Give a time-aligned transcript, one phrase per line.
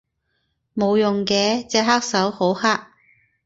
[0.75, 2.69] 冇用嘅，隻黑手好黑